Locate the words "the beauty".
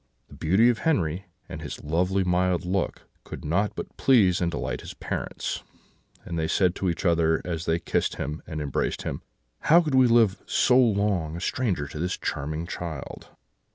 0.29-0.67